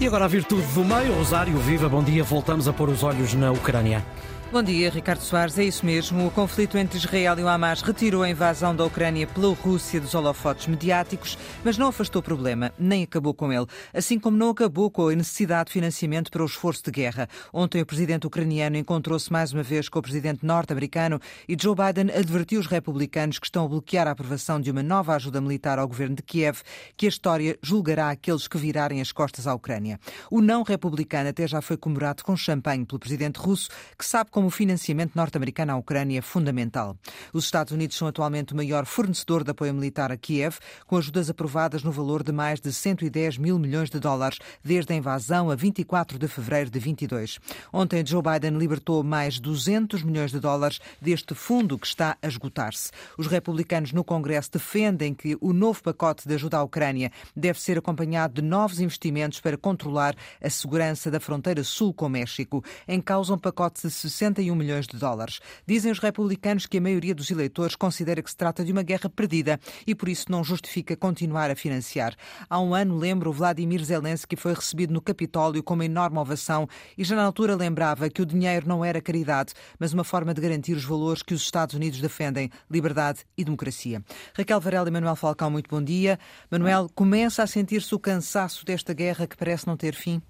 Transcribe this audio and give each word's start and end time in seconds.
E 0.00 0.06
agora 0.06 0.26
a 0.26 0.28
virtude 0.28 0.62
do 0.74 0.84
meio, 0.84 1.12
Rosário 1.12 1.58
Viva, 1.58 1.88
bom 1.88 2.04
dia. 2.04 2.22
Voltamos 2.22 2.68
a 2.68 2.72
pôr 2.72 2.88
os 2.88 3.02
olhos 3.02 3.34
na 3.34 3.50
Ucrânia. 3.50 4.04
Bom 4.50 4.62
dia, 4.62 4.88
Ricardo 4.88 5.20
Soares. 5.20 5.58
É 5.58 5.64
isso 5.64 5.84
mesmo. 5.84 6.26
O 6.26 6.30
conflito 6.30 6.78
entre 6.78 6.96
Israel 6.96 7.38
e 7.38 7.42
o 7.42 7.48
Hamas 7.48 7.82
retirou 7.82 8.22
a 8.22 8.30
invasão 8.30 8.74
da 8.74 8.82
Ucrânia 8.82 9.26
pela 9.26 9.52
Rússia 9.52 10.00
dos 10.00 10.14
holofotes 10.14 10.66
mediáticos, 10.66 11.36
mas 11.62 11.76
não 11.76 11.88
afastou 11.88 12.20
o 12.20 12.22
problema, 12.22 12.72
nem 12.78 13.02
acabou 13.02 13.34
com 13.34 13.52
ele. 13.52 13.66
Assim 13.92 14.18
como 14.18 14.38
não 14.38 14.48
acabou 14.48 14.90
com 14.90 15.08
a 15.08 15.14
necessidade 15.14 15.66
de 15.66 15.74
financiamento 15.74 16.30
para 16.30 16.42
o 16.42 16.46
esforço 16.46 16.82
de 16.82 16.90
guerra. 16.90 17.28
Ontem, 17.52 17.82
o 17.82 17.86
presidente 17.86 18.26
ucraniano 18.26 18.78
encontrou-se 18.78 19.30
mais 19.30 19.52
uma 19.52 19.62
vez 19.62 19.86
com 19.86 19.98
o 19.98 20.02
presidente 20.02 20.46
norte-americano 20.46 21.20
e 21.46 21.54
Joe 21.60 21.76
Biden 21.76 22.10
advertiu 22.16 22.58
os 22.58 22.66
republicanos 22.66 23.38
que 23.38 23.46
estão 23.46 23.66
a 23.66 23.68
bloquear 23.68 24.08
a 24.08 24.12
aprovação 24.12 24.58
de 24.58 24.70
uma 24.70 24.82
nova 24.82 25.14
ajuda 25.14 25.42
militar 25.42 25.78
ao 25.78 25.86
governo 25.86 26.16
de 26.16 26.22
Kiev, 26.22 26.62
que 26.96 27.04
a 27.04 27.10
história 27.10 27.58
julgará 27.62 28.08
aqueles 28.08 28.48
que 28.48 28.56
virarem 28.56 29.02
as 29.02 29.12
costas 29.12 29.46
à 29.46 29.52
Ucrânia. 29.54 30.00
O 30.30 30.40
não 30.40 30.62
republicano 30.62 31.28
até 31.28 31.46
já 31.46 31.60
foi 31.60 31.76
comemorado 31.76 32.24
com 32.24 32.34
champanhe 32.34 32.86
pelo 32.86 32.98
presidente 32.98 33.38
russo, 33.38 33.68
que 33.98 34.06
sabe 34.06 34.30
como 34.38 34.46
o 34.46 34.52
financiamento 34.52 35.16
norte-americano 35.16 35.72
à 35.72 35.76
Ucrânia 35.76 36.22
fundamental. 36.22 36.96
Os 37.32 37.46
Estados 37.46 37.72
Unidos 37.72 37.96
são 37.96 38.06
atualmente 38.06 38.52
o 38.52 38.56
maior 38.56 38.86
fornecedor 38.86 39.42
de 39.42 39.50
apoio 39.50 39.74
militar 39.74 40.12
a 40.12 40.16
Kiev, 40.16 40.58
com 40.86 40.96
ajudas 40.96 41.28
aprovadas 41.28 41.82
no 41.82 41.90
valor 41.90 42.22
de 42.22 42.30
mais 42.30 42.60
de 42.60 42.72
110 42.72 43.36
mil 43.36 43.58
milhões 43.58 43.90
de 43.90 43.98
dólares 43.98 44.38
desde 44.62 44.92
a 44.92 44.96
invasão 44.96 45.50
a 45.50 45.56
24 45.56 46.20
de 46.20 46.28
fevereiro 46.28 46.70
de 46.70 46.78
22. 46.78 47.40
Ontem, 47.72 48.06
Joe 48.06 48.22
Biden 48.22 48.56
libertou 48.56 49.02
mais 49.02 49.40
200 49.40 50.04
milhões 50.04 50.30
de 50.30 50.38
dólares 50.38 50.78
deste 51.02 51.34
fundo 51.34 51.76
que 51.76 51.88
está 51.88 52.16
a 52.22 52.28
esgotar-se. 52.28 52.92
Os 53.18 53.26
republicanos 53.26 53.92
no 53.92 54.04
Congresso 54.04 54.52
defendem 54.52 55.14
que 55.14 55.36
o 55.40 55.52
novo 55.52 55.82
pacote 55.82 56.28
de 56.28 56.34
ajuda 56.34 56.58
à 56.58 56.62
Ucrânia 56.62 57.10
deve 57.34 57.60
ser 57.60 57.76
acompanhado 57.76 58.40
de 58.40 58.42
novos 58.42 58.78
investimentos 58.78 59.40
para 59.40 59.58
controlar 59.58 60.14
a 60.40 60.48
segurança 60.48 61.10
da 61.10 61.18
fronteira 61.18 61.64
sul 61.64 61.92
com 61.92 62.06
o 62.06 62.08
México. 62.08 62.62
Em 62.86 63.00
causa 63.00 63.34
um 63.34 63.38
pacote 63.38 63.82
de 63.82 63.90
60 63.90 64.27
61 64.28 64.54
milhões 64.54 64.86
de 64.86 64.96
dólares. 64.96 65.40
Dizem 65.66 65.90
os 65.90 65.98
republicanos 65.98 66.66
que 66.66 66.78
a 66.78 66.80
maioria 66.80 67.14
dos 67.14 67.30
eleitores 67.30 67.76
considera 67.76 68.22
que 68.22 68.30
se 68.30 68.36
trata 68.36 68.64
de 68.64 68.72
uma 68.72 68.82
guerra 68.82 69.08
perdida 69.08 69.58
e 69.86 69.94
por 69.94 70.08
isso 70.08 70.26
não 70.30 70.44
justifica 70.44 70.96
continuar 70.96 71.50
a 71.50 71.56
financiar. 71.56 72.14
Há 72.48 72.60
um 72.60 72.74
ano, 72.74 72.96
lembro, 72.96 73.32
Vladimir 73.32 73.82
Zelensky 73.84 74.36
foi 74.36 74.54
recebido 74.54 74.92
no 74.92 75.00
Capitólio 75.00 75.62
com 75.62 75.74
uma 75.74 75.84
enorme 75.84 76.18
ovação 76.18 76.68
e 76.96 77.04
já 77.04 77.16
na 77.16 77.24
altura 77.24 77.56
lembrava 77.56 78.08
que 78.10 78.22
o 78.22 78.26
dinheiro 78.26 78.68
não 78.68 78.84
era 78.84 79.00
caridade, 79.00 79.54
mas 79.78 79.92
uma 79.92 80.04
forma 80.04 80.34
de 80.34 80.40
garantir 80.40 80.74
os 80.74 80.84
valores 80.84 81.22
que 81.22 81.34
os 81.34 81.42
Estados 81.42 81.74
Unidos 81.74 82.00
defendem, 82.00 82.50
liberdade 82.70 83.20
e 83.36 83.44
democracia. 83.44 84.02
Raquel 84.36 84.60
Varela 84.60 84.88
e 84.88 84.92
Manuel 84.92 85.16
Falcão, 85.16 85.50
muito 85.50 85.68
bom 85.70 85.82
dia. 85.82 86.18
Manuel, 86.50 86.88
começa 86.94 87.42
a 87.42 87.46
sentir-se 87.46 87.94
o 87.94 87.98
cansaço 87.98 88.64
desta 88.64 88.92
guerra 88.92 89.26
que 89.26 89.36
parece 89.36 89.66
não 89.66 89.76
ter 89.76 89.94
fim? 89.94 90.22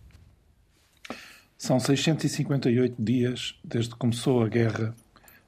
São 1.58 1.80
658 1.80 2.94
dias 3.02 3.56
desde 3.64 3.90
que 3.90 3.96
começou 3.96 4.44
a 4.44 4.48
guerra 4.48 4.94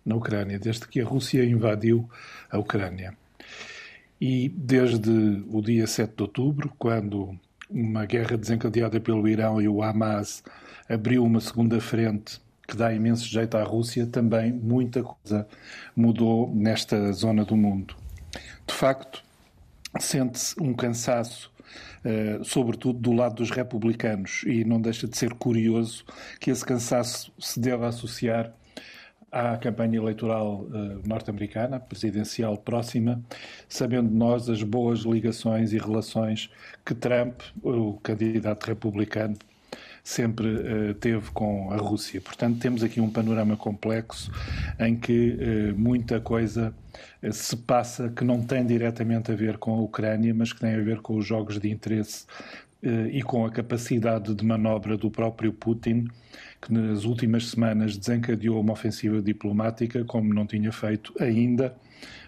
na 0.04 0.16
Ucrânia, 0.16 0.58
desde 0.58 0.88
que 0.88 1.00
a 1.00 1.04
Rússia 1.04 1.44
invadiu 1.44 2.10
a 2.50 2.58
Ucrânia. 2.58 3.16
E 4.20 4.48
desde 4.48 5.44
o 5.48 5.62
dia 5.62 5.86
7 5.86 6.16
de 6.16 6.22
outubro, 6.22 6.72
quando 6.76 7.38
uma 7.70 8.04
guerra 8.06 8.36
desencadeada 8.36 9.00
pelo 9.00 9.28
Irão 9.28 9.62
e 9.62 9.68
o 9.68 9.84
Hamas 9.84 10.42
abriu 10.88 11.24
uma 11.24 11.40
segunda 11.40 11.80
frente 11.80 12.40
que 12.66 12.76
dá 12.76 12.92
imenso 12.92 13.24
jeito 13.28 13.56
à 13.56 13.62
Rússia, 13.62 14.04
também 14.04 14.52
muita 14.52 15.04
coisa 15.04 15.46
mudou 15.94 16.52
nesta 16.52 17.12
zona 17.12 17.44
do 17.44 17.56
mundo. 17.56 17.94
De 18.66 18.74
facto, 18.74 19.22
sente-se 19.98 20.54
um 20.60 20.72
cansaço 20.74 21.50
uh, 22.04 22.44
sobretudo 22.44 22.98
do 22.98 23.12
lado 23.12 23.36
dos 23.36 23.50
republicanos, 23.50 24.42
e 24.46 24.64
não 24.64 24.80
deixa 24.80 25.06
de 25.06 25.16
ser 25.16 25.34
curioso 25.34 26.04
que 26.38 26.50
esse 26.50 26.64
cansaço 26.64 27.32
se 27.38 27.58
deva 27.60 27.88
associar 27.88 28.52
à 29.30 29.56
campanha 29.56 29.96
eleitoral 29.96 30.62
uh, 30.62 31.08
norte-americana, 31.08 31.78
presidencial 31.78 32.56
próxima, 32.56 33.22
sabendo 33.68 34.10
nós 34.10 34.48
as 34.48 34.62
boas 34.62 35.00
ligações 35.00 35.72
e 35.72 35.78
relações 35.78 36.50
que 36.84 36.94
Trump, 36.94 37.40
o 37.62 37.94
candidato 38.02 38.66
republicano, 38.66 39.36
sempre 40.02 40.46
uh, 40.46 40.94
teve 40.94 41.30
com 41.30 41.72
a 41.72 41.76
Rússia. 41.76 42.20
Portanto, 42.20 42.58
temos 42.58 42.82
aqui 42.82 43.00
um 43.00 43.10
panorama 43.10 43.56
complexo 43.56 44.30
em 44.78 44.96
que 44.96 45.36
uh, 45.40 45.78
muita 45.78 46.20
coisa 46.20 46.74
uh, 47.22 47.32
se 47.32 47.56
passa 47.56 48.08
que 48.10 48.24
não 48.24 48.42
tem 48.42 48.64
diretamente 48.64 49.30
a 49.30 49.34
ver 49.34 49.58
com 49.58 49.72
a 49.72 49.80
Ucrânia, 49.80 50.34
mas 50.34 50.52
que 50.52 50.60
tem 50.60 50.74
a 50.74 50.82
ver 50.82 51.00
com 51.00 51.16
os 51.16 51.26
jogos 51.26 51.58
de 51.58 51.70
interesse 51.70 52.26
e 52.82 53.22
com 53.22 53.44
a 53.44 53.50
capacidade 53.50 54.34
de 54.34 54.44
manobra 54.44 54.96
do 54.96 55.10
próprio 55.10 55.52
Putin, 55.52 56.08
que 56.60 56.72
nas 56.72 57.04
últimas 57.04 57.48
semanas 57.48 57.96
desencadeou 57.96 58.60
uma 58.60 58.72
ofensiva 58.72 59.20
diplomática 59.20 60.04
como 60.04 60.32
não 60.32 60.46
tinha 60.46 60.72
feito 60.72 61.12
ainda 61.20 61.74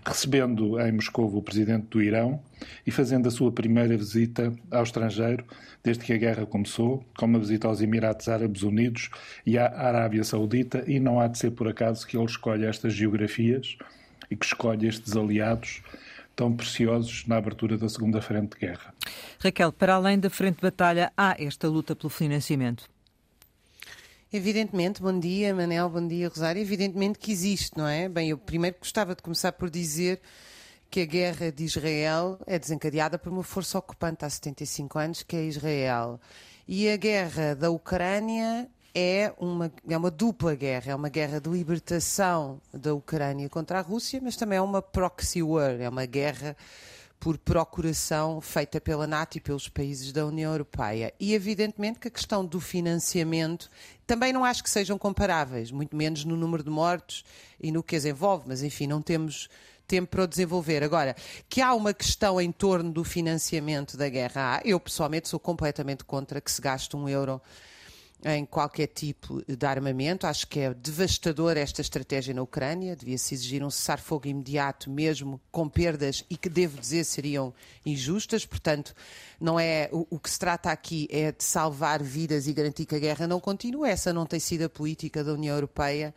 recebendo 0.05 0.81
em 0.81 0.93
Moscou 0.93 1.35
o 1.35 1.43
presidente 1.43 1.87
do 1.89 2.03
Irão 2.03 2.41
e 2.87 2.91
fazendo 2.91 3.29
a 3.29 3.31
sua 3.31 3.53
primeira 3.53 3.97
visita 3.97 4.53
ao 4.71 4.83
estrangeiro 4.83 5.45
desde 5.83 6.05
que 6.05 6.13
a 6.13 6.17
guerra 6.17 6.47
começou, 6.47 7.05
com 7.17 7.27
uma 7.27 7.39
visita 7.39 7.69
aos 7.69 7.81
Emirados 7.81 8.29
Árabes 8.29 8.63
Unidos 8.63 9.11
e 9.47 9.59
à 9.59 9.67
Arábia 9.67 10.25
Saudita, 10.25 10.85
e 10.87 11.01
não 11.01 11.21
há 11.21 11.29
de 11.29 11.39
ser 11.39 11.53
por 11.53 11.69
acaso 11.69 12.07
que 12.07 12.17
ele 12.17 12.27
escolhe 12.27 12.65
estas 12.65 12.93
geografias 12.93 13.77
e 14.31 14.37
que 14.37 14.45
escolhe 14.45 14.87
estes 14.87 15.17
aliados 15.17 15.83
tão 16.35 16.55
preciosos 16.55 17.27
na 17.27 17.37
abertura 17.37 17.77
da 17.77 17.89
segunda 17.89 18.21
frente 18.21 18.53
de 18.55 18.67
guerra. 18.67 18.95
Raquel, 19.39 19.73
para 19.73 19.95
além 19.95 20.19
da 20.19 20.31
frente 20.31 20.57
de 20.57 20.63
batalha, 20.63 21.13
há 21.17 21.37
esta 21.39 21.69
luta 21.69 21.95
pelo 21.95 22.11
financiamento? 22.11 22.89
Evidentemente, 24.33 25.03
bom 25.03 25.19
dia 25.19 25.55
Manel, 25.55 25.91
bom 25.91 26.09
dia 26.09 26.29
Rosário, 26.29 26.63
evidentemente 26.63 27.19
que 27.19 27.31
existe, 27.31 27.77
não 27.77 27.87
é? 27.87 28.09
Bem, 28.09 28.31
eu 28.31 28.39
primeiro 28.39 28.77
gostava 28.79 29.15
de 29.15 29.23
começar 29.23 29.53
por 29.53 29.69
dizer 29.69 30.23
que 30.91 31.01
a 31.01 31.05
guerra 31.05 31.53
de 31.53 31.65
Israel 31.65 32.39
é 32.47 32.59
desencadeada 32.59 33.19
por 33.19 33.31
uma 33.31 33.43
força 33.43 33.79
ocupante 33.79 34.25
há 34.25 34.31
75 34.31 34.99
anos, 34.99 35.23
que 35.23 35.37
é 35.37 35.45
Israel. 35.45 36.19
E 36.67 36.89
a 36.89 36.97
guerra 36.97 37.55
da 37.55 37.71
Ucrânia 37.71 38.69
é 38.95 39.33
uma, 39.39 39.73
é 39.89 39.97
uma 39.97 40.11
dupla 40.11 40.55
guerra, 40.55 40.93
é 40.93 40.95
uma 40.95 41.09
guerra 41.09 41.41
de 41.41 41.49
libertação 41.49 42.61
da 42.73 42.95
Ucrânia 42.95 43.49
contra 43.49 43.79
a 43.79 43.83
Rússia, 43.83 44.21
mas 44.23 44.37
também 44.37 44.59
é 44.59 44.63
uma 44.63 44.83
proxy 44.83 45.43
war, 45.43 45.81
é 45.81 45.89
uma 45.89 46.05
guerra 46.05 46.57
por 47.19 47.39
procuração 47.39 48.41
feita 48.41 48.81
pela 48.81 49.07
NATO 49.07 49.39
e 49.39 49.41
pelos 49.41 49.69
países 49.69 50.13
da 50.13 50.27
União 50.27 50.51
Europeia. 50.51 51.15
E 51.21 51.35
evidentemente 51.35 52.01
que 52.01 52.09
a 52.09 52.11
questão 52.11 52.45
do 52.45 52.61
financiamento 52.61 53.71
também 54.05 54.33
não 54.33 54.45
acho 54.45 54.63
que 54.63 54.69
sejam 54.69 54.99
comparáveis, 54.99 55.71
muito 55.71 55.95
menos 55.95 56.25
no 56.25 56.37
número 56.37 56.65
de 56.65 56.71
mortos 56.71 57.25
e 57.61 57.71
no 57.71 57.83
que 57.83 57.95
as 57.95 58.05
envolve, 58.05 58.45
mas 58.49 58.63
enfim, 58.63 58.89
não 58.89 59.01
temos 59.01 59.49
tempo 59.87 60.09
para 60.09 60.25
o 60.25 60.27
desenvolver. 60.27 60.83
Agora, 60.83 61.15
que 61.49 61.61
há 61.61 61.73
uma 61.75 61.95
questão 61.95 62.41
em 62.41 62.51
torno 62.51 62.91
do 62.91 63.05
financiamento 63.05 63.97
da 63.97 64.09
guerra, 64.09 64.61
eu 64.65 64.81
pessoalmente 64.81 65.29
sou 65.29 65.39
completamente 65.39 66.05
contra 66.05 66.41
que 66.41 66.51
se 66.51 66.61
gaste 66.61 66.97
um 66.97 67.09
euro 67.09 67.41
em 68.25 68.45
qualquer 68.45 68.87
tipo 68.87 69.43
de 69.47 69.67
armamento. 69.67 70.27
Acho 70.27 70.47
que 70.47 70.61
é 70.61 70.75
devastador 70.75 71.57
esta 71.57 71.81
estratégia 71.81 72.33
na 72.33 72.43
Ucrânia. 72.43 72.95
Devia-se 72.95 73.35
exigir 73.35 73.65
um 73.65 73.71
cessar-fogo 73.71 74.29
imediato, 74.29 74.91
mesmo 74.91 75.41
com 75.51 75.69
perdas 75.69 76.25
e 76.31 76.37
que, 76.37 76.49
devo 76.49 76.81
dizer, 76.81 77.05
seriam 77.05 77.53
injustas. 77.85 78.47
Portanto, 78.47 78.95
não 79.41 79.59
é 79.59 79.89
o, 79.93 80.07
o, 80.11 80.19
que 80.19 80.31
se 80.31 80.39
trata 80.39 80.71
aqui 80.71 81.09
é 81.11 81.33
de 81.33 81.43
salvar 81.43 82.03
vidas 82.03 82.47
e 82.47 82.53
garantir 82.53 82.87
que 82.87 82.95
a 82.95 83.01
guerra 83.01 83.27
não 83.27 83.41
continue. 83.41 83.89
Essa 83.89 84.13
não 84.13 84.27
tem 84.27 84.39
sido 84.39 84.65
a 84.65 84.69
política 84.69 85.25
da 85.25 85.33
União 85.33 85.55
Europeia 85.55 86.15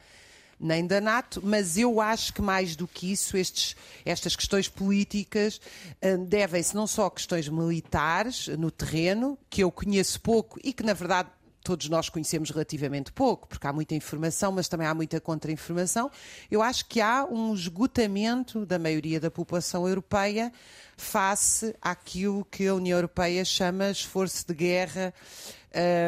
nem 0.60 0.86
da 0.86 1.02
NATO, 1.02 1.42
mas 1.44 1.78
eu 1.78 2.00
acho 2.00 2.34
que 2.34 2.42
mais 2.42 2.76
do 2.76 2.88
que 2.88 3.12
isso, 3.12 3.36
estes, 3.36 3.76
estas 4.06 4.36
questões 4.36 4.70
políticas 4.70 5.60
uh, 6.02 6.18
devem-se 6.26 6.74
não 6.76 6.88
só 6.88 7.08
a 7.08 7.12
questões 7.12 7.50
militares 7.50 8.48
no 8.48 8.72
terreno, 8.72 9.38
que 9.50 9.64
eu 9.64 9.72
conheço 9.72 10.20
pouco 10.22 10.60
e 10.64 10.72
que, 10.72 10.84
na 10.84 10.94
verdade, 10.94 11.30
todos 11.66 11.90
nós 11.90 12.10
conhecemos 12.10 12.52
relativamente 12.52 13.12
pouco, 13.12 13.48
porque 13.48 13.66
há 13.66 13.74
muita 13.74 13.96
informação, 13.96 14.52
mas 14.52 14.68
também 14.68 14.86
há 14.86 14.94
muita 14.94 15.20
contra-informação. 15.20 16.12
Eu 16.50 16.62
acho 16.62 16.86
que 16.86 17.02
há 17.02 17.26
um 17.26 17.56
esgotamento 17.56 18.68
da 18.68 18.78
maioria 18.78 19.20
da 19.20 19.32
população 19.32 19.88
europeia 19.88 20.54
face 20.96 21.76
àquilo 21.82 22.46
que 22.46 22.68
a 22.68 22.76
União 22.76 23.00
Europeia 23.00 23.44
chama 23.44 23.90
esforço 23.90 24.46
de 24.48 24.54
guerra 24.54 25.12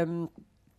um, 0.07 0.27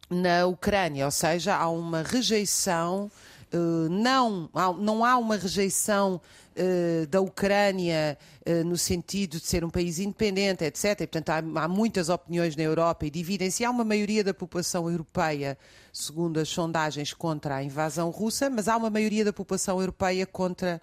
na 0.08 0.46
Ucrânia, 0.46 1.04
ou 1.06 1.10
seja, 1.10 1.56
há 1.56 1.68
uma 1.68 2.02
rejeição. 2.02 3.10
Uh, 3.52 3.88
não, 3.88 4.50
não 4.78 5.04
há 5.04 5.16
uma 5.16 5.36
rejeição 5.36 6.20
uh, 6.56 7.06
da 7.06 7.20
Ucrânia 7.20 8.18
uh, 8.46 8.64
no 8.64 8.76
sentido 8.76 9.40
de 9.40 9.46
ser 9.46 9.64
um 9.64 9.70
país 9.70 9.98
independente, 9.98 10.64
etc. 10.64 10.84
E, 11.00 11.06
portanto, 11.06 11.30
há, 11.30 11.38
há 11.62 11.68
muitas 11.68 12.08
opiniões 12.08 12.56
na 12.56 12.62
Europa 12.62 13.06
e 13.06 13.10
dividem-se. 13.10 13.64
Há 13.64 13.70
uma 13.70 13.84
maioria 13.84 14.22
da 14.22 14.34
população 14.34 14.90
europeia, 14.90 15.56
segundo 15.92 16.38
as 16.38 16.48
sondagens, 16.48 17.14
contra 17.14 17.56
a 17.56 17.62
invasão 17.64 18.10
russa, 18.10 18.50
mas 18.50 18.68
há 18.68 18.76
uma 18.76 18.90
maioria 18.90 19.24
da 19.24 19.32
população 19.32 19.80
europeia 19.80 20.26
contra 20.26 20.80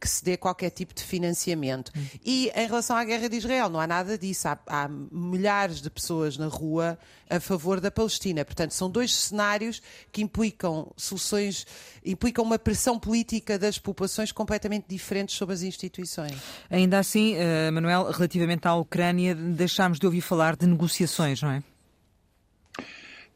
que 0.00 0.08
se 0.08 0.24
dê 0.24 0.36
qualquer 0.36 0.70
tipo 0.70 0.94
de 0.94 1.02
financiamento. 1.02 1.92
Hum. 1.96 2.04
E 2.24 2.50
em 2.54 2.66
relação 2.66 2.96
à 2.96 3.04
guerra 3.04 3.28
de 3.28 3.36
Israel, 3.36 3.68
não 3.68 3.80
há 3.80 3.86
nada 3.86 4.16
disso. 4.16 4.48
Há, 4.48 4.58
há, 4.66 4.88
milhares 4.88 5.80
de 5.80 5.90
pessoas 5.90 6.36
na 6.36 6.46
rua 6.46 6.98
a 7.28 7.40
favor 7.40 7.80
da 7.80 7.90
Palestina. 7.90 8.44
Portanto, 8.44 8.72
são 8.72 8.90
dois 8.90 9.14
cenários 9.14 9.82
que 10.12 10.22
implicam 10.22 10.90
soluções, 10.96 11.66
implicam 12.04 12.44
uma 12.44 12.58
pressão 12.58 12.98
política 12.98 13.58
das 13.58 13.78
populações 13.78 14.32
completamente 14.32 14.86
diferentes 14.88 15.36
sobre 15.36 15.54
as 15.54 15.62
instituições. 15.62 16.36
Ainda 16.70 16.98
assim, 16.98 17.34
uh, 17.36 17.72
Manuel, 17.72 18.10
relativamente 18.10 18.66
à 18.66 18.74
Ucrânia, 18.74 19.34
deixámos 19.34 19.98
de 19.98 20.06
ouvir 20.06 20.20
falar 20.20 20.56
de 20.56 20.66
negociações, 20.66 21.42
não 21.42 21.50
é? 21.50 21.62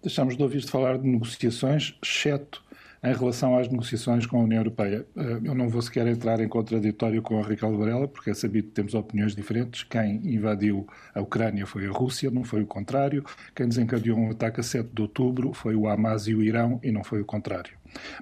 Deixámos 0.03 0.37
de 0.37 0.43
ouvir 0.43 0.67
falar 0.67 0.99
de 0.99 1.07
negociações, 1.07 1.95
exceto 2.03 2.63
em 3.05 3.13
relação 3.13 3.59
às 3.59 3.69
negociações 3.69 4.27
com 4.27 4.39
a 4.39 4.45
União 4.45 4.61
Europeia, 4.61 5.05
eh, 5.17 5.41
eu 5.43 5.55
não 5.55 5.69
vou 5.69 5.83
sequer 5.83 6.07
entrar 6.07 6.41
em 6.41 6.49
contraditório 6.49 7.21
com 7.21 7.39
a 7.41 7.43
Raquel 7.43 7.77
Varela, 7.77 8.07
porque 8.07 8.31
é 8.31 8.35
sabido 8.35 8.69
que 8.69 8.75
temos 8.75 8.95
opiniões 8.95 9.35
diferentes. 9.35 9.83
Quem 9.83 10.17
invadiu 10.25 10.87
a 11.13 11.21
Ucrânia 11.21 11.67
foi 11.67 11.87
a 11.87 11.91
Rússia, 11.91 12.31
não 12.31 12.45
foi 12.45 12.63
o 12.63 12.67
contrário. 12.67 13.25
Quem 13.57 13.67
desencadeou 13.67 14.17
um 14.17 14.31
ataque 14.31 14.61
a 14.61 14.63
7 14.63 14.91
de 14.93 15.03
outubro 15.03 15.53
foi 15.53 15.75
o 15.75 15.89
Hamas 15.89 16.29
e 16.29 16.35
o 16.35 16.43
Irão, 16.43 16.79
e 16.83 16.93
não 16.93 17.03
foi 17.03 17.21
o 17.21 17.25
contrário. 17.25 17.73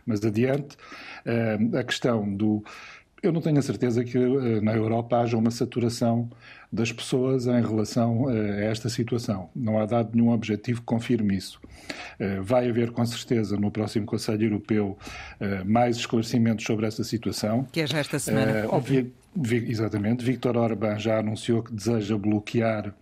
Mas 0.06 0.24
adiante, 0.24 0.76
eh, 1.26 1.58
a 1.78 1.84
questão 1.84 2.34
do. 2.34 2.64
Eu 3.22 3.32
não 3.32 3.40
tenho 3.40 3.58
a 3.58 3.62
certeza 3.62 4.02
que 4.02 4.16
eh, 4.16 4.60
na 4.60 4.74
Europa 4.74 5.18
haja 5.18 5.36
uma 5.36 5.50
saturação 5.50 6.30
das 6.72 6.92
pessoas 6.92 7.46
em 7.46 7.60
relação 7.60 8.28
a 8.28 8.34
esta 8.34 8.88
situação. 8.88 9.50
Não 9.54 9.78
há 9.78 9.86
dado 9.86 10.10
nenhum 10.14 10.30
objetivo 10.30 10.80
que 10.80 10.86
confirme 10.86 11.36
isso. 11.36 11.60
Eh, 12.18 12.40
vai 12.40 12.68
haver, 12.68 12.92
com 12.92 13.04
certeza, 13.04 13.56
no 13.56 13.70
próximo 13.70 14.06
Conselho 14.06 14.44
Europeu 14.44 14.96
eh, 15.38 15.62
mais 15.64 15.96
esclarecimentos 15.96 16.64
sobre 16.64 16.86
essa 16.86 17.04
situação. 17.04 17.66
Que 17.72 17.82
é 17.82 17.86
já 17.86 17.98
esta 17.98 18.18
semana. 18.18 18.66
Uh, 18.68 19.12
exatamente. 19.68 20.24
Victor 20.24 20.56
Orban 20.56 20.98
já 20.98 21.18
anunciou 21.18 21.62
que 21.62 21.72
deseja 21.72 22.16
bloquear 22.16 22.94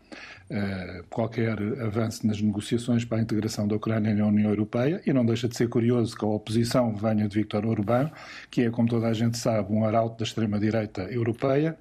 qualquer 1.10 1.58
avanço 1.82 2.26
nas 2.26 2.40
negociações 2.40 3.04
para 3.04 3.18
a 3.18 3.20
integração 3.20 3.68
da 3.68 3.76
Ucrânia 3.76 4.14
na 4.14 4.26
União 4.26 4.48
Europeia 4.48 5.00
e 5.06 5.12
não 5.12 5.24
deixa 5.24 5.46
de 5.48 5.56
ser 5.56 5.68
curioso 5.68 6.16
que 6.16 6.24
a 6.24 6.28
oposição 6.28 6.94
venha 6.94 7.28
de 7.28 7.38
Viktor 7.38 7.66
Orbán, 7.66 8.10
que 8.50 8.62
é, 8.62 8.70
como 8.70 8.88
toda 8.88 9.08
a 9.08 9.12
gente 9.12 9.36
sabe, 9.36 9.72
um 9.72 9.84
arauto 9.84 10.18
da 10.18 10.24
extrema-direita 10.24 11.02
europeia. 11.02 11.76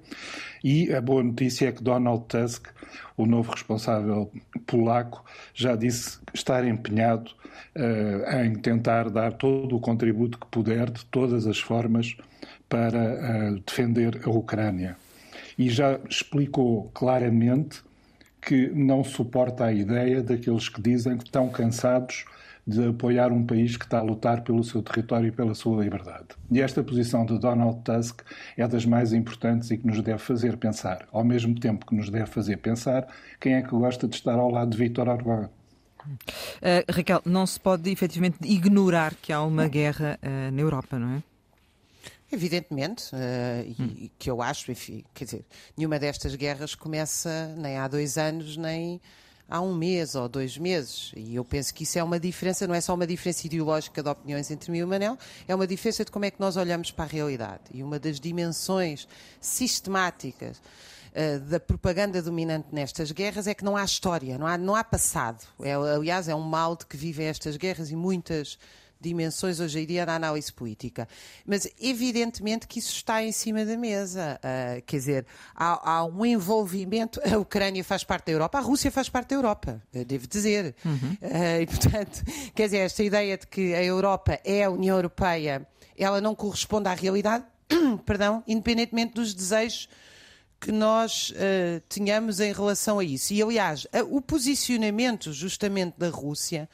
E 0.62 0.92
a 0.92 1.00
boa 1.00 1.22
notícia 1.22 1.68
é 1.68 1.72
que 1.72 1.82
Donald 1.82 2.24
Tusk, 2.28 2.66
o 3.16 3.26
novo 3.26 3.52
responsável 3.52 4.30
polaco, 4.66 5.24
já 5.54 5.76
disse 5.76 6.18
estar 6.34 6.66
empenhado 6.66 7.30
uh, 7.76 8.44
em 8.44 8.54
tentar 8.54 9.08
dar 9.10 9.32
todo 9.32 9.76
o 9.76 9.80
contributo 9.80 10.38
que 10.38 10.46
puder, 10.46 10.90
de 10.90 11.04
todas 11.06 11.46
as 11.46 11.58
formas, 11.58 12.16
para 12.68 12.98
uh, 12.98 13.60
defender 13.64 14.20
a 14.24 14.30
Ucrânia. 14.30 14.96
E 15.56 15.68
já 15.70 15.98
explicou 16.08 16.90
claramente 16.94 17.82
que 18.40 18.68
não 18.68 19.02
suporta 19.04 19.64
a 19.64 19.72
ideia 19.72 20.22
daqueles 20.22 20.68
que 20.68 20.80
dizem 20.80 21.16
que 21.16 21.24
estão 21.24 21.48
cansados 21.48 22.24
de 22.68 22.86
apoiar 22.86 23.32
um 23.32 23.46
país 23.46 23.78
que 23.78 23.84
está 23.86 23.98
a 23.98 24.02
lutar 24.02 24.42
pelo 24.42 24.62
seu 24.62 24.82
território 24.82 25.28
e 25.28 25.32
pela 25.32 25.54
sua 25.54 25.82
liberdade. 25.82 26.26
E 26.50 26.60
esta 26.60 26.82
posição 26.82 27.24
de 27.24 27.38
Donald 27.38 27.80
Tusk 27.82 28.20
é 28.58 28.68
das 28.68 28.84
mais 28.84 29.14
importantes 29.14 29.70
e 29.70 29.78
que 29.78 29.86
nos 29.86 30.02
deve 30.02 30.18
fazer 30.18 30.58
pensar, 30.58 31.08
ao 31.10 31.24
mesmo 31.24 31.58
tempo 31.58 31.86
que 31.86 31.94
nos 31.94 32.10
deve 32.10 32.26
fazer 32.26 32.58
pensar 32.58 33.08
quem 33.40 33.54
é 33.54 33.62
que 33.62 33.70
gosta 33.70 34.06
de 34.06 34.16
estar 34.16 34.34
ao 34.34 34.50
lado 34.50 34.70
de 34.70 34.76
Vítor 34.76 35.08
Orbán. 35.08 35.48
Uh, 36.06 36.92
Raquel, 36.92 37.22
não 37.24 37.46
se 37.46 37.58
pode 37.58 37.90
efetivamente 37.90 38.36
ignorar 38.42 39.14
que 39.14 39.32
há 39.32 39.42
uma 39.42 39.66
guerra 39.66 40.18
uh, 40.22 40.50
na 40.52 40.60
Europa, 40.60 40.98
não 40.98 41.16
é? 41.16 41.22
Evidentemente, 42.30 43.04
uh, 43.14 43.64
e 43.66 43.82
hum. 43.82 44.10
que 44.18 44.30
eu 44.30 44.42
acho, 44.42 44.70
enfim, 44.70 45.02
quer 45.14 45.24
dizer, 45.24 45.46
nenhuma 45.76 45.98
destas 45.98 46.34
guerras 46.34 46.74
começa 46.74 47.54
nem 47.56 47.78
há 47.78 47.88
dois 47.88 48.18
anos, 48.18 48.56
nem 48.56 49.00
há 49.48 49.60
um 49.62 49.74
mês 49.74 50.14
ou 50.14 50.28
dois 50.28 50.58
meses. 50.58 51.12
E 51.16 51.36
eu 51.36 51.44
penso 51.44 51.72
que 51.72 51.84
isso 51.84 51.98
é 51.98 52.04
uma 52.04 52.20
diferença, 52.20 52.66
não 52.66 52.74
é 52.74 52.80
só 52.80 52.94
uma 52.94 53.06
diferença 53.06 53.46
ideológica 53.46 54.02
de 54.02 54.08
opiniões 54.10 54.50
entre 54.50 54.70
mim 54.70 54.78
e 54.78 54.84
o 54.84 54.86
Manel, 54.86 55.16
é 55.46 55.54
uma 55.54 55.66
diferença 55.66 56.04
de 56.04 56.10
como 56.10 56.26
é 56.26 56.30
que 56.30 56.38
nós 56.38 56.56
olhamos 56.56 56.90
para 56.90 57.06
a 57.06 57.08
realidade. 57.08 57.62
E 57.72 57.82
uma 57.82 57.98
das 57.98 58.20
dimensões 58.20 59.08
sistemáticas 59.40 60.58
uh, 60.58 61.40
da 61.46 61.58
propaganda 61.58 62.20
dominante 62.20 62.68
nestas 62.72 63.10
guerras 63.10 63.46
é 63.46 63.54
que 63.54 63.64
não 63.64 63.74
há 63.74 63.84
história, 63.84 64.36
não 64.36 64.46
há, 64.46 64.58
não 64.58 64.74
há 64.74 64.84
passado. 64.84 65.46
É, 65.62 65.72
aliás, 65.72 66.28
é 66.28 66.34
um 66.34 66.42
mal 66.42 66.76
de 66.76 66.84
que 66.84 66.96
vivem 66.98 67.26
estas 67.26 67.56
guerras 67.56 67.90
e 67.90 67.96
muitas 67.96 68.58
dimensões 69.00 69.60
hoje 69.60 69.80
em 69.80 69.86
dia 69.86 70.04
na 70.04 70.14
análise 70.14 70.52
política. 70.52 71.08
Mas 71.46 71.68
evidentemente 71.80 72.66
que 72.66 72.78
isso 72.78 72.92
está 72.92 73.22
em 73.22 73.32
cima 73.32 73.64
da 73.64 73.76
mesa. 73.76 74.38
Uh, 74.42 74.82
quer 74.82 74.96
dizer, 74.96 75.26
há, 75.54 75.90
há, 75.92 76.04
um 76.04 76.24
envolvimento. 76.24 77.20
A 77.24 77.38
Ucrânia 77.38 77.82
faz 77.84 78.04
parte 78.04 78.26
da 78.26 78.32
Europa, 78.32 78.58
a 78.58 78.60
Rússia 78.60 78.90
faz 78.90 79.08
parte 79.08 79.30
da 79.30 79.36
Europa, 79.36 79.82
devo 80.06 80.26
dizer. 80.26 80.74
Uhum. 80.84 81.16
Uh, 81.22 81.62
e 81.62 81.66
portanto, 81.66 82.22
quer 82.54 82.64
dizer, 82.64 82.78
esta 82.78 83.02
ideia 83.02 83.38
de 83.38 83.46
que 83.46 83.74
a 83.74 83.82
Europa 83.82 84.38
é 84.44 84.64
a 84.64 84.70
União 84.70 84.96
Europeia, 84.96 85.66
ela 85.96 86.20
não 86.20 86.34
corresponde 86.34 86.88
à 86.88 86.94
realidade, 86.94 87.44
perdão, 88.04 88.42
independentemente 88.46 89.14
dos 89.14 89.34
desejos 89.34 89.88
que 90.60 90.72
nós 90.72 91.30
uh, 91.30 91.80
tenhamos 91.88 92.40
em 92.40 92.52
relação 92.52 92.98
a 92.98 93.04
isso. 93.04 93.32
E, 93.32 93.40
aliás, 93.42 93.86
o 94.10 94.20
posicionamento 94.20 95.32
justamente 95.32 95.94
da 95.96 96.08
Rússia 96.08 96.68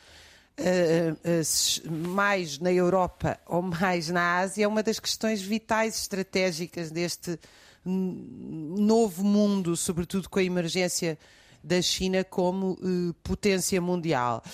Uh, 0.56 1.12
uh, 1.14 2.08
mais 2.08 2.60
na 2.60 2.72
Europa 2.72 3.40
ou 3.44 3.60
mais 3.60 4.08
na 4.08 4.38
Ásia 4.38 4.64
é 4.64 4.68
uma 4.68 4.84
das 4.84 5.00
questões 5.00 5.42
vitais 5.42 5.96
estratégicas 5.96 6.92
deste 6.92 7.38
novo 7.84 9.24
mundo, 9.24 9.76
sobretudo 9.76 10.30
com 10.30 10.38
a 10.38 10.44
emergência 10.44 11.18
da 11.62 11.80
China 11.82 12.22
como 12.22 12.72
uh, 12.72 13.14
potência 13.22 13.80
mundial. 13.80 14.44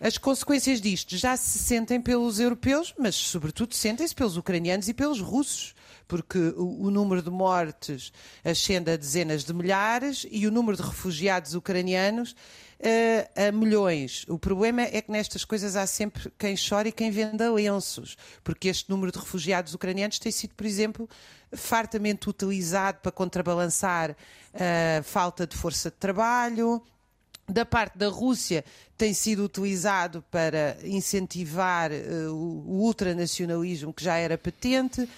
As 0.00 0.18
consequências 0.18 0.80
disto 0.80 1.16
já 1.16 1.36
se 1.36 1.58
sentem 1.58 2.00
pelos 2.00 2.38
europeus, 2.38 2.92
mas 2.98 3.14
sobretudo 3.14 3.74
sentem-se 3.74 4.14
pelos 4.14 4.36
ucranianos 4.36 4.88
e 4.88 4.94
pelos 4.94 5.20
russos 5.20 5.74
porque 6.08 6.38
o, 6.56 6.90
número 6.90 7.20
de 7.20 7.30
mortes 7.30 8.12
ascende 8.44 8.90
a 8.90 8.96
dezenas 8.96 9.44
de 9.44 9.52
milhares 9.52 10.26
e 10.30 10.46
o 10.46 10.52
número 10.52 10.76
de 10.76 10.82
refugiados 10.82 11.54
ucranianos 11.54 12.36
a 13.34 13.52
milhões. 13.52 14.24
O 14.28 14.38
problema 14.38 14.82
é 14.82 15.00
que 15.00 15.10
nestas 15.10 15.44
coisas 15.44 15.76
há 15.76 15.86
sempre 15.86 16.30
quem 16.38 16.54
chora 16.56 16.88
e 16.88 16.92
quem 16.92 17.10
venda 17.10 17.50
lenços, 17.52 18.16
porque 18.44 18.68
este 18.68 18.90
número 18.90 19.10
de 19.10 19.18
refugiados 19.18 19.74
ucranianos 19.74 20.18
tem 20.18 20.30
sido, 20.30 20.54
por 20.54 20.66
exemplo, 20.66 21.08
fartamente 21.52 22.28
utilizado 22.28 22.98
para 23.00 23.12
contrabalançar 23.12 24.16
a 24.54 25.02
falta 25.02 25.46
de 25.46 25.56
força 25.56 25.90
de 25.90 25.96
trabalho, 25.96 26.82
da 27.48 27.64
parte 27.64 27.96
da 27.96 28.08
Rússia 28.08 28.64
tem 28.98 29.14
sido 29.14 29.44
utilizado 29.44 30.24
para 30.30 30.76
incentivar 30.82 31.90
uh, 31.92 32.32
o 32.32 32.82
ultranacionalismo 32.82 33.92
que 33.92 34.02
já 34.02 34.16
era 34.16 34.36
patente. 34.36 35.08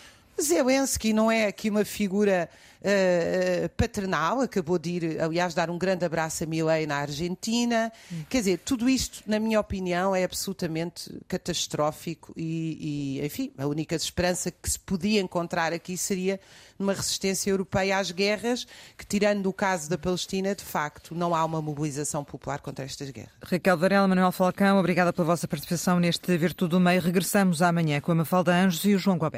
Zelensky 0.40 1.12
não 1.12 1.30
é 1.30 1.46
aqui 1.46 1.70
uma 1.70 1.84
figura 1.84 2.48
uh, 2.80 3.68
paternal, 3.70 4.40
acabou 4.40 4.78
de 4.78 4.90
ir, 4.90 5.20
aliás, 5.20 5.54
dar 5.54 5.70
um 5.70 5.78
grande 5.78 6.04
abraço 6.04 6.44
a 6.44 6.46
Milei 6.46 6.86
na 6.86 6.96
Argentina. 6.96 7.92
Hum. 8.12 8.24
Quer 8.28 8.38
dizer, 8.38 8.58
tudo 8.58 8.88
isto, 8.88 9.22
na 9.26 9.38
minha 9.38 9.60
opinião, 9.60 10.14
é 10.14 10.24
absolutamente 10.24 11.10
catastrófico 11.26 12.32
e, 12.36 13.18
e, 13.20 13.26
enfim, 13.26 13.52
a 13.58 13.66
única 13.66 13.94
esperança 13.94 14.50
que 14.50 14.70
se 14.70 14.78
podia 14.78 15.20
encontrar 15.20 15.72
aqui 15.72 15.96
seria 15.96 16.40
numa 16.78 16.92
resistência 16.92 17.50
europeia 17.50 17.98
às 17.98 18.12
guerras, 18.12 18.66
que 18.96 19.04
tirando 19.04 19.46
o 19.46 19.52
caso 19.52 19.90
da 19.90 19.98
Palestina, 19.98 20.54
de 20.54 20.62
facto, 20.62 21.14
não 21.14 21.34
há 21.34 21.44
uma 21.44 21.60
mobilização 21.60 22.22
popular 22.22 22.60
contra 22.60 22.84
estas 22.84 23.10
guerras. 23.10 23.32
Raquel 23.42 23.76
Varela, 23.76 24.06
Manuel 24.06 24.30
Falcão, 24.30 24.78
obrigada 24.78 25.12
pela 25.12 25.26
vossa 25.26 25.48
participação 25.48 25.98
neste 25.98 26.36
Virtude 26.36 26.70
do 26.70 26.80
Meio. 26.80 27.00
Regressamos 27.00 27.62
amanhã 27.62 28.00
com 28.00 28.12
a 28.12 28.14
Mafalda 28.14 28.54
Anjos 28.54 28.84
e 28.84 28.94
o 28.94 28.98
João 28.98 29.16
Gualberto. 29.16 29.36